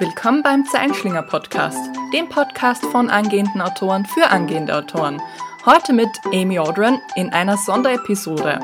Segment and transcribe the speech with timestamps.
[0.00, 5.20] Willkommen beim Zeilenschlinger Podcast, dem Podcast von angehenden Autoren für angehende Autoren.
[5.66, 8.60] Heute mit Amy Audren in einer Sonderepisode.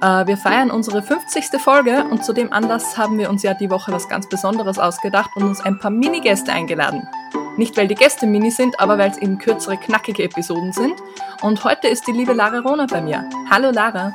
[0.00, 1.60] Äh, wir feiern unsere 50.
[1.60, 5.30] Folge und zu dem Anlass haben wir uns ja die Woche was ganz Besonderes ausgedacht
[5.34, 7.08] und uns ein paar Mini-Gäste eingeladen.
[7.56, 10.94] Nicht weil die Gäste mini sind, aber weil es eben kürzere, knackige Episoden sind.
[11.42, 13.28] Und heute ist die liebe Lara Rona bei mir.
[13.50, 14.14] Hallo Lara.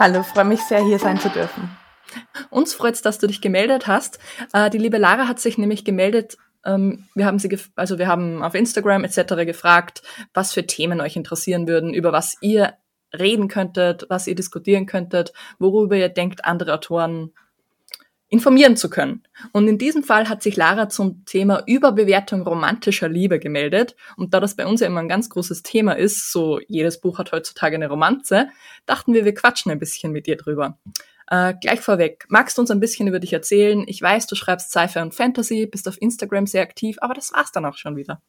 [0.00, 1.79] Hallo, freue mich sehr, hier sein zu dürfen.
[2.50, 4.18] Uns freut es, dass du dich gemeldet hast.
[4.52, 6.36] Äh, die liebe Lara hat sich nämlich gemeldet.
[6.64, 9.46] Ähm, wir haben sie, also wir haben auf Instagram etc.
[9.46, 10.02] gefragt,
[10.34, 12.74] was für Themen euch interessieren würden, über was ihr
[13.18, 17.32] reden könntet, was ihr diskutieren könntet, worüber ihr denkt, andere Autoren
[18.30, 19.24] informieren zu können.
[19.52, 23.96] Und in diesem Fall hat sich Lara zum Thema Überbewertung romantischer Liebe gemeldet.
[24.16, 27.18] Und da das bei uns ja immer ein ganz großes Thema ist, so jedes Buch
[27.18, 28.48] hat heutzutage eine Romanze,
[28.86, 30.78] dachten wir, wir quatschen ein bisschen mit ihr drüber.
[31.30, 33.84] Äh, gleich vorweg, magst du uns ein bisschen über dich erzählen?
[33.86, 37.52] Ich weiß, du schreibst Sci-Fi und Fantasy, bist auf Instagram sehr aktiv, aber das war's
[37.52, 38.20] dann auch schon wieder.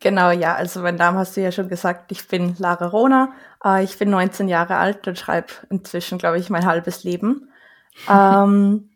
[0.00, 3.32] Genau, ja, also mein Name hast du ja schon gesagt, ich bin Lara Rona,
[3.64, 7.50] äh, ich bin 19 Jahre alt und schreibe inzwischen, glaube ich, mein halbes Leben.
[8.08, 8.90] ähm,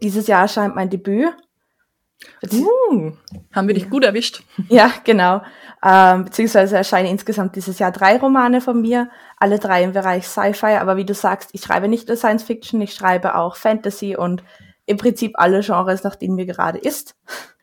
[0.00, 1.34] dieses Jahr erscheint mein Debüt.
[2.52, 3.12] Uh,
[3.52, 4.44] haben wir dich gut erwischt.
[4.68, 5.42] Ja, genau.
[5.84, 9.10] Ähm, beziehungsweise erscheinen insgesamt dieses Jahr drei Romane von mir,
[9.42, 10.76] alle drei im Bereich Sci-Fi.
[10.76, 14.44] Aber wie du sagst, ich schreibe nicht nur Science Fiction, ich schreibe auch Fantasy und
[14.86, 17.16] im Prinzip alle Genres, nach denen mir gerade ist.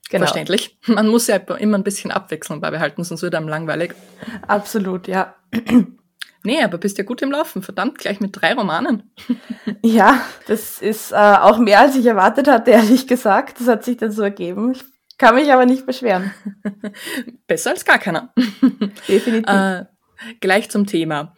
[0.09, 0.25] Genau.
[0.25, 0.77] Verständlich.
[0.87, 3.93] Man muss ja immer ein bisschen Abwechslung beibehalten, sonst wird einem langweilig.
[4.47, 5.35] Absolut, ja.
[6.43, 7.61] Nee, aber bist ja gut im Laufen.
[7.61, 9.11] Verdammt, gleich mit drei Romanen.
[9.81, 13.61] Ja, das ist äh, auch mehr, als ich erwartet hatte, ehrlich gesagt.
[13.61, 14.73] Das hat sich dann so ergeben.
[14.73, 14.83] Ich
[15.17, 16.33] kann mich aber nicht beschweren.
[17.47, 18.33] Besser als gar keiner.
[19.07, 19.47] Definitiv.
[19.47, 19.85] Äh,
[20.41, 21.33] gleich zum Thema.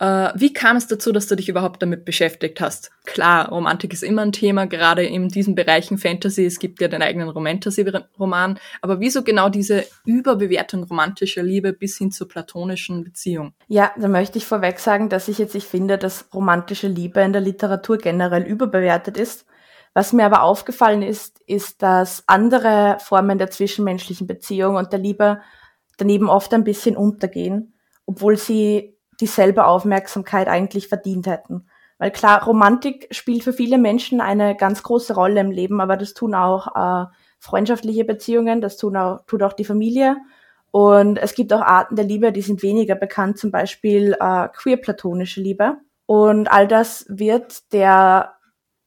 [0.00, 2.90] Äh, wie kam es dazu, dass du dich überhaupt damit beschäftigt hast?
[3.04, 6.46] Klar, Romantik ist immer ein Thema, gerade in diesen Bereichen Fantasy.
[6.46, 8.58] Es gibt ja den eigenen Romantasy-Roman.
[8.80, 13.52] Aber wieso genau diese Überbewertung romantischer Liebe bis hin zur platonischen Beziehung?
[13.68, 17.34] Ja, da möchte ich vorweg sagen, dass ich jetzt, ich finde, dass romantische Liebe in
[17.34, 19.44] der Literatur generell überbewertet ist.
[19.92, 25.42] Was mir aber aufgefallen ist, ist, dass andere Formen der zwischenmenschlichen Beziehung und der Liebe
[25.98, 27.74] daneben oft ein bisschen untergehen,
[28.06, 31.66] obwohl sie dieselbe Aufmerksamkeit eigentlich verdient hätten.
[31.98, 36.14] Weil klar, Romantik spielt für viele Menschen eine ganz große Rolle im Leben, aber das
[36.14, 37.06] tun auch äh,
[37.38, 40.16] freundschaftliche Beziehungen, das tun auch, tut auch die Familie.
[40.70, 45.40] Und es gibt auch Arten der Liebe, die sind weniger bekannt, zum Beispiel äh, queer-platonische
[45.40, 45.76] Liebe.
[46.06, 48.34] Und all das wird der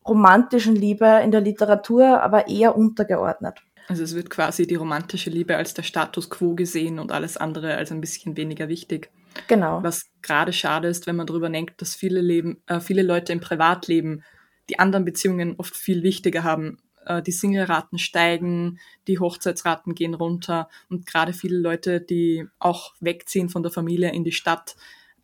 [0.07, 3.61] romantischen Liebe in der Literatur aber eher untergeordnet.
[3.87, 7.75] Also es wird quasi die romantische Liebe als der Status quo gesehen und alles andere
[7.75, 9.11] als ein bisschen weniger wichtig.
[9.47, 9.83] Genau.
[9.83, 13.39] Was gerade schade ist, wenn man darüber denkt, dass viele, Leben, äh, viele Leute im
[13.39, 14.23] Privatleben
[14.69, 16.77] die anderen Beziehungen oft viel wichtiger haben.
[17.05, 23.49] Äh, die Singleraten steigen, die Hochzeitsraten gehen runter und gerade viele Leute, die auch wegziehen
[23.49, 24.75] von der Familie in die Stadt,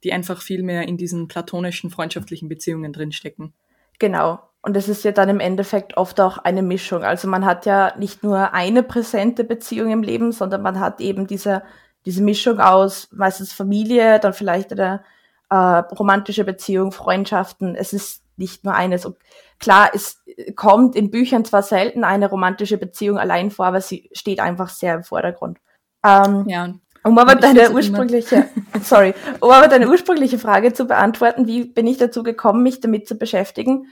[0.04, 3.54] die einfach viel mehr in diesen platonischen freundschaftlichen Beziehungen drinstecken.
[4.00, 4.40] Genau.
[4.62, 7.04] Und es ist ja dann im Endeffekt oft auch eine Mischung.
[7.04, 11.28] Also man hat ja nicht nur eine präsente Beziehung im Leben, sondern man hat eben
[11.28, 11.64] diese
[12.06, 15.04] diese Mischung aus meistens Familie, dann vielleicht eine
[15.50, 17.76] äh, romantische Beziehung, Freundschaften.
[17.76, 19.06] Es ist nicht nur eines.
[19.06, 19.18] Und
[19.60, 20.24] klar, es
[20.56, 24.96] kommt in Büchern zwar selten eine romantische Beziehung allein vor, aber sie steht einfach sehr
[24.96, 25.60] im Vordergrund.
[26.04, 26.74] Ähm, ja.
[27.04, 28.50] Um aber deine ursprüngliche,
[28.82, 33.08] sorry, um aber deine ursprüngliche Frage zu beantworten, wie bin ich dazu gekommen, mich damit
[33.08, 33.88] zu beschäftigen?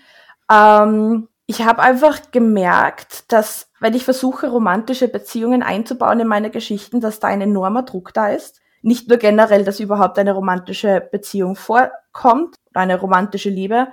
[0.52, 7.00] Ähm, ich habe einfach gemerkt, dass wenn ich versuche, romantische Beziehungen einzubauen in meine Geschichten,
[7.00, 8.60] dass da ein enormer Druck da ist.
[8.82, 13.88] Nicht nur generell, dass überhaupt eine romantische Beziehung vorkommt, eine romantische Liebe,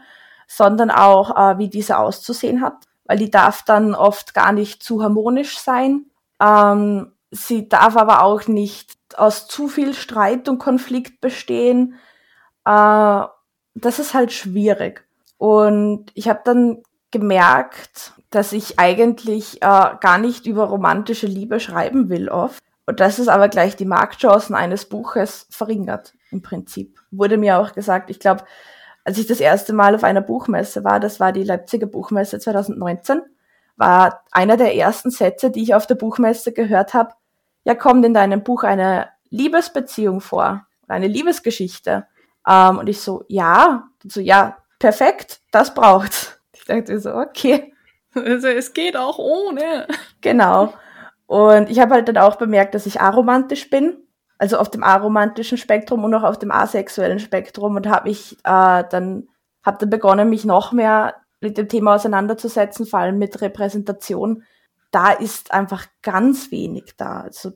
[0.49, 2.85] sondern auch, äh, wie diese auszusehen hat.
[3.05, 6.07] Weil die darf dann oft gar nicht zu harmonisch sein.
[6.41, 11.95] Ähm, sie darf aber auch nicht aus zu viel Streit und Konflikt bestehen.
[12.65, 13.23] Äh,
[13.75, 15.07] das ist halt schwierig.
[15.39, 16.83] Und ich habe dann
[17.15, 22.61] gemerkt, dass ich eigentlich äh, gar nicht über romantische Liebe schreiben will oft.
[22.87, 26.99] Und das ist aber gleich die Marktchancen eines Buches verringert, im Prinzip.
[27.13, 28.45] Wurde mir auch gesagt, ich glaube,
[29.05, 33.23] als ich das erste Mal auf einer Buchmesse war, das war die Leipziger Buchmesse 2019,
[33.77, 37.15] war einer der ersten Sätze, die ich auf der Buchmesse gehört habe,
[37.63, 42.07] ja, kommt in deinem Buch eine Liebesbeziehung vor, eine Liebesgeschichte.
[42.47, 46.34] Ähm, und ich so, ja, so, ja, perfekt, das braucht's.
[46.65, 47.75] Ich dachte so, okay.
[48.15, 49.87] Also es geht auch ohne.
[50.23, 50.73] Genau.
[51.27, 53.99] Und ich habe halt dann auch bemerkt, dass ich aromantisch bin.
[54.39, 58.85] Also auf dem aromantischen Spektrum und auch auf dem asexuellen Spektrum und habe ich äh,
[58.89, 59.29] dann
[59.63, 64.45] habe dann begonnen, mich noch mehr mit dem Thema auseinanderzusetzen, vor allem mit Repräsentation.
[64.91, 67.23] da ist einfach ganz wenig da.
[67.23, 67.53] Also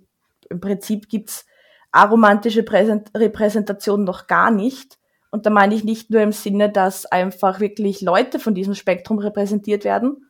[0.50, 1.46] im Prinzip gibt's
[1.92, 4.97] aromantische Repräsentation noch gar nicht.
[5.30, 9.18] Und da meine ich nicht nur im Sinne, dass einfach wirklich Leute von diesem Spektrum
[9.18, 10.26] repräsentiert werden,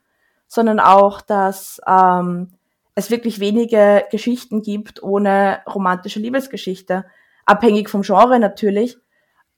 [0.47, 2.49] sondern auch, dass ähm,
[2.95, 7.05] es wirklich wenige Geschichten gibt ohne romantische Liebesgeschichte.
[7.45, 8.97] Abhängig vom Genre natürlich.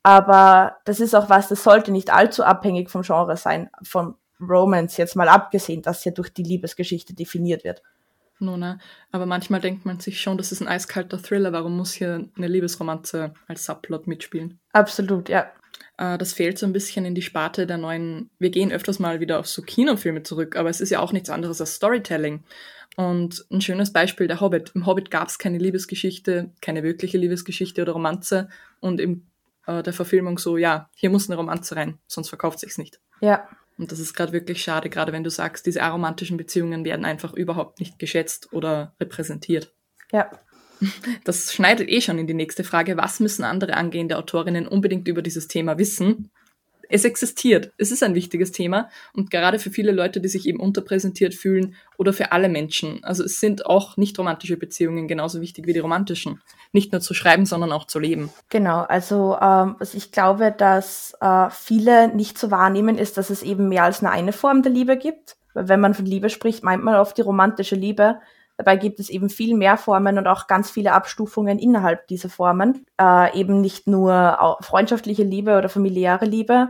[0.03, 4.97] Aber das ist auch was, das sollte nicht allzu abhängig vom Genre sein, von Romance
[4.97, 7.83] jetzt mal abgesehen, dass ja durch die Liebesgeschichte definiert wird.
[8.41, 8.79] Nona,
[9.11, 12.47] aber manchmal denkt man sich schon, das ist ein eiskalter Thriller, warum muss hier eine
[12.47, 14.59] Liebesromanze als Subplot mitspielen?
[14.73, 15.51] Absolut, ja.
[15.97, 19.19] Äh, das fehlt so ein bisschen in die Sparte der neuen, wir gehen öfters mal
[19.19, 22.43] wieder auf so Kinofilme zurück, aber es ist ja auch nichts anderes als Storytelling.
[22.97, 24.71] Und ein schönes Beispiel, der Hobbit.
[24.75, 28.49] Im Hobbit gab es keine Liebesgeschichte, keine wirkliche Liebesgeschichte oder Romanze
[28.81, 29.27] und im
[29.65, 32.99] äh, der Verfilmung so, ja, hier muss eine Romanze rein, sonst verkauft sich's nicht.
[33.21, 33.47] Ja.
[33.81, 37.33] Und das ist gerade wirklich schade, gerade wenn du sagst, diese aromantischen Beziehungen werden einfach
[37.33, 39.73] überhaupt nicht geschätzt oder repräsentiert.
[40.11, 40.29] Ja.
[41.25, 42.97] Das schneidet eh schon in die nächste Frage.
[42.97, 46.31] Was müssen andere angehende Autorinnen unbedingt über dieses Thema wissen?
[46.91, 47.71] Es existiert.
[47.77, 51.75] Es ist ein wichtiges Thema und gerade für viele Leute, die sich eben unterpräsentiert fühlen
[51.97, 53.03] oder für alle Menschen.
[53.03, 56.41] Also es sind auch nicht romantische Beziehungen genauso wichtig wie die romantischen.
[56.71, 58.29] Nicht nur zu schreiben, sondern auch zu leben.
[58.49, 63.43] Genau, also ähm, was ich glaube, dass äh, viele nicht zu wahrnehmen ist, dass es
[63.43, 65.37] eben mehr als nur eine Form der Liebe gibt.
[65.53, 68.19] Weil wenn man von Liebe spricht, meint man oft die romantische Liebe.
[68.61, 72.85] Dabei gibt es eben viel mehr Formen und auch ganz viele Abstufungen innerhalb dieser Formen.
[73.01, 76.69] Äh, eben nicht nur freundschaftliche Liebe oder familiäre Liebe,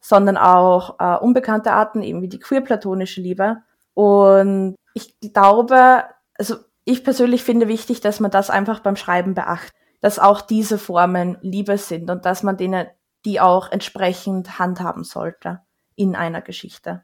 [0.00, 3.56] sondern auch äh, unbekannte Arten, eben wie die queer-platonische Liebe.
[3.94, 6.04] Und ich glaube,
[6.38, 6.54] also
[6.84, 11.36] ich persönlich finde wichtig, dass man das einfach beim Schreiben beachtet, dass auch diese Formen
[11.40, 12.86] Liebe sind und dass man denen
[13.24, 15.62] die auch entsprechend handhaben sollte
[15.96, 17.02] in einer Geschichte.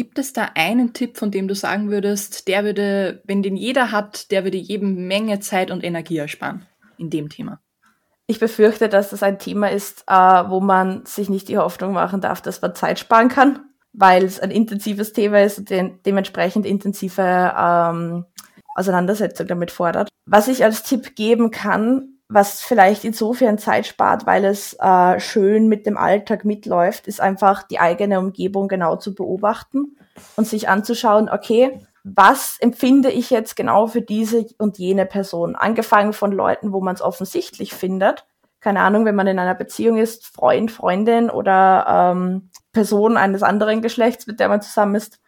[0.00, 3.92] Gibt es da einen Tipp, von dem du sagen würdest, der würde, wenn den jeder
[3.92, 6.66] hat, der würde jedem Menge Zeit und Energie ersparen
[6.96, 7.60] in dem Thema?
[8.26, 12.22] Ich befürchte, dass das ein Thema ist, äh, wo man sich nicht die Hoffnung machen
[12.22, 13.58] darf, dass man Zeit sparen kann,
[13.92, 18.24] weil es ein intensives Thema ist und de dementsprechend intensive ähm,
[18.74, 20.08] Auseinandersetzung damit fordert.
[20.24, 25.66] Was ich als Tipp geben kann, was vielleicht insofern Zeit spart, weil es äh, schön
[25.66, 29.96] mit dem Alltag mitläuft, ist einfach die eigene Umgebung genau zu beobachten
[30.36, 35.56] und sich anzuschauen, okay, was empfinde ich jetzt genau für diese und jene Person?
[35.56, 38.24] Angefangen von Leuten, wo man es offensichtlich findet.
[38.60, 43.82] Keine Ahnung, wenn man in einer Beziehung ist, Freund, Freundin oder ähm, Person eines anderen
[43.82, 45.20] Geschlechts, mit der man zusammen ist,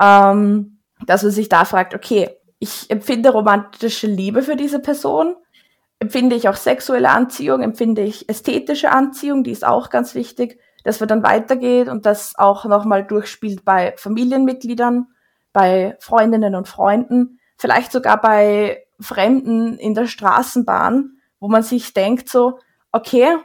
[0.00, 5.36] ähm, dass man sich da fragt, okay, ich empfinde romantische Liebe für diese Person,
[6.04, 11.00] empfinde ich auch sexuelle Anziehung, empfinde ich ästhetische Anziehung, die ist auch ganz wichtig, dass
[11.00, 15.06] man dann weitergeht und das auch nochmal durchspielt bei Familienmitgliedern,
[15.54, 22.28] bei Freundinnen und Freunden, vielleicht sogar bei Fremden in der Straßenbahn, wo man sich denkt
[22.28, 22.58] so,
[22.92, 23.38] okay,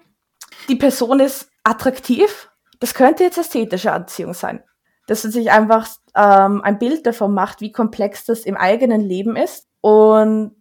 [0.67, 2.51] die Person ist attraktiv,
[2.81, 4.65] das könnte jetzt ästhetische Anziehung sein.
[5.07, 9.37] Dass man sich einfach ähm, ein Bild davon macht, wie komplex das im eigenen Leben
[9.37, 10.58] ist und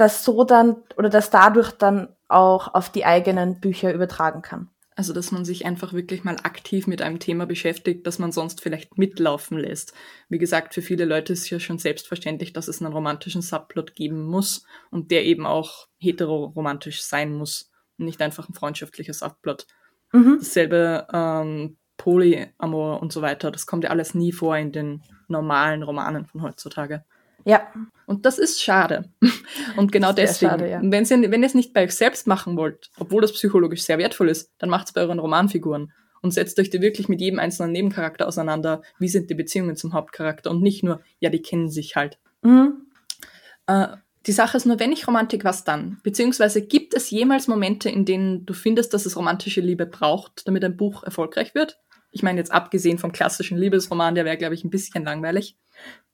[0.00, 4.70] das so dann oder das dadurch dann auch auf die eigenen Bücher übertragen kann.
[4.96, 8.60] Also, dass man sich einfach wirklich mal aktiv mit einem Thema beschäftigt, das man sonst
[8.60, 9.94] vielleicht mitlaufen lässt.
[10.28, 13.94] Wie gesagt, für viele Leute ist es ja schon selbstverständlich, dass es einen romantischen Subplot
[13.94, 19.66] geben muss und der eben auch heteroromantisch sein muss und nicht einfach ein freundschaftlicher Subplot.
[20.12, 20.36] Mhm.
[20.38, 25.82] Dasselbe ähm, Polyamor und so weiter, das kommt ja alles nie vor in den normalen
[25.82, 27.04] Romanen von heutzutage.
[27.44, 27.66] Ja.
[28.06, 29.10] Und das ist schade.
[29.76, 30.80] Und genau deswegen, schade, ja.
[30.82, 33.98] wenn, Sie, wenn ihr es nicht bei euch selbst machen wollt, obwohl das psychologisch sehr
[33.98, 35.92] wertvoll ist, dann macht es bei euren Romanfiguren
[36.22, 38.82] und setzt euch da wirklich mit jedem einzelnen Nebencharakter auseinander.
[38.98, 42.18] Wie sind die Beziehungen zum Hauptcharakter und nicht nur, ja, die kennen sich halt.
[42.42, 42.86] Mhm.
[43.66, 43.88] Äh,
[44.26, 45.98] die Sache ist nur, wenn ich Romantik, was dann?
[46.02, 50.62] Beziehungsweise gibt es jemals Momente, in denen du findest, dass es romantische Liebe braucht, damit
[50.62, 51.78] ein Buch erfolgreich wird?
[52.12, 55.56] Ich meine jetzt abgesehen vom klassischen Liebesroman, der wäre, glaube ich, ein bisschen langweilig.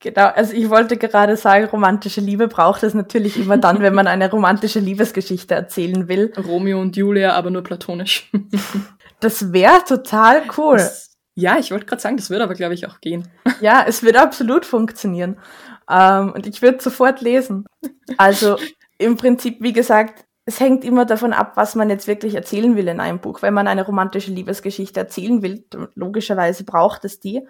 [0.01, 4.07] Genau, also ich wollte gerade sagen, romantische Liebe braucht es natürlich immer dann, wenn man
[4.07, 6.33] eine romantische Liebesgeschichte erzählen will.
[6.37, 8.31] Romeo und Julia, aber nur platonisch.
[9.21, 10.77] das wäre total cool.
[10.77, 13.29] Das, ja, ich wollte gerade sagen, das würde aber, glaube ich, auch gehen.
[13.61, 15.39] Ja, es würde absolut funktionieren.
[15.91, 17.65] Ähm, und ich würde sofort lesen.
[18.19, 18.59] Also
[18.99, 22.89] im Prinzip, wie gesagt, es hängt immer davon ab, was man jetzt wirklich erzählen will
[22.89, 23.41] in einem Buch.
[23.41, 27.47] Wenn man eine romantische Liebesgeschichte erzählen will, logischerweise braucht es die.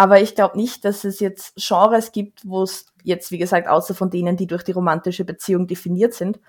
[0.00, 3.94] Aber ich glaube nicht, dass es jetzt Genres gibt, wo es jetzt, wie gesagt, außer
[3.94, 6.40] von denen, die durch die romantische Beziehung definiert sind,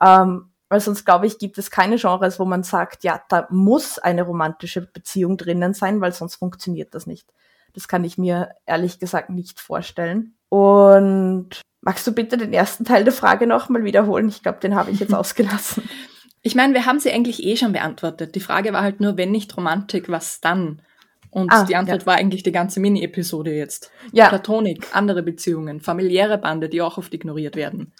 [0.00, 3.98] ähm, weil sonst glaube ich, gibt es keine Genres, wo man sagt, ja, da muss
[3.98, 7.26] eine romantische Beziehung drinnen sein, weil sonst funktioniert das nicht.
[7.72, 10.36] Das kann ich mir ehrlich gesagt nicht vorstellen.
[10.48, 14.28] Und magst du bitte den ersten Teil der Frage nochmal wiederholen?
[14.28, 15.82] Ich glaube, den habe ich jetzt ausgelassen.
[16.40, 18.36] Ich meine, wir haben sie eigentlich eh schon beantwortet.
[18.36, 20.82] Die Frage war halt nur, wenn nicht Romantik, was dann?
[21.32, 22.06] Und ah, die Antwort ja.
[22.06, 23.90] war eigentlich die ganze Mini-Episode jetzt.
[24.12, 24.28] Ja.
[24.28, 27.92] Platonik, andere Beziehungen, familiäre Bande, die auch oft ignoriert werden.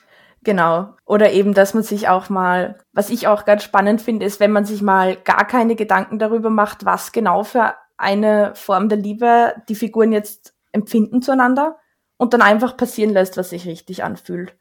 [0.44, 0.94] Genau.
[1.06, 4.52] Oder eben, dass man sich auch mal, was ich auch ganz spannend finde, ist, wenn
[4.52, 9.54] man sich mal gar keine Gedanken darüber macht, was genau für eine Form der Liebe
[9.68, 11.78] die Figuren jetzt empfinden zueinander
[12.18, 14.56] und dann einfach passieren lässt, was sich richtig anfühlt.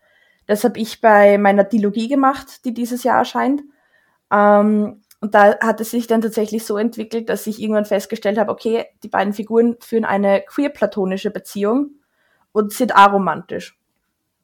[0.46, 3.64] Das habe ich bei meiner Dilogie gemacht, die dieses Jahr erscheint.
[4.32, 8.52] Ähm, und da hat es sich dann tatsächlich so entwickelt, dass ich irgendwann festgestellt habe,
[8.52, 11.92] okay, die beiden Figuren führen eine queer-platonische Beziehung
[12.52, 13.78] und sind aromantisch.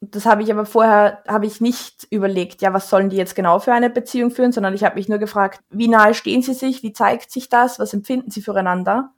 [0.00, 3.58] Das habe ich aber vorher, habe ich nicht überlegt, ja, was sollen die jetzt genau
[3.58, 6.84] für eine Beziehung führen, sondern ich habe mich nur gefragt, wie nahe stehen sie sich,
[6.84, 9.10] wie zeigt sich das, was empfinden sie füreinander?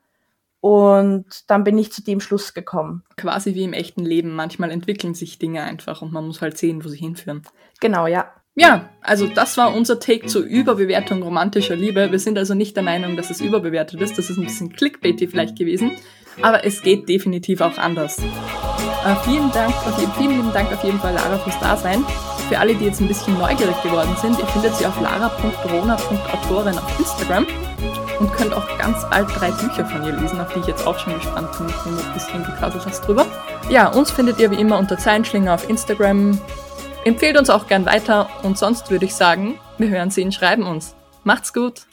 [0.60, 3.04] Und dann bin ich zu dem Schluss gekommen.
[3.18, 4.34] Quasi wie im echten Leben.
[4.34, 7.42] Manchmal entwickeln sich Dinge einfach und man muss halt sehen, wo sie hinführen.
[7.80, 8.30] Genau, ja.
[8.60, 12.12] Ja, also das war unser Take zur Überbewertung romantischer Liebe.
[12.12, 14.18] Wir sind also nicht der Meinung, dass es überbewertet ist.
[14.18, 15.92] Das ist ein bisschen clickbaity vielleicht gewesen.
[16.42, 18.18] Aber es geht definitiv auch anders.
[18.18, 22.04] Äh, vielen Dank, jeden, vielen lieben Dank auf jeden Fall, Lara, fürs Dasein.
[22.50, 26.98] Für alle, die jetzt ein bisschen neugierig geworden sind, ihr findet sie auf lara.corona.autorin auf
[26.98, 27.46] Instagram
[28.18, 30.98] und könnt auch ganz bald drei Bücher von ihr lesen, auf die ich jetzt auch
[30.98, 33.24] schon gespannt bin, wenn du ein bisschen gequasselt hast drüber.
[33.70, 36.38] Ja, uns findet ihr wie immer unter Zeilenschlinger auf Instagram,
[37.04, 40.64] Empfehlt uns auch gern weiter und sonst würde ich sagen, wir hören Sie und schreiben
[40.64, 40.94] uns.
[41.24, 41.86] Macht's gut!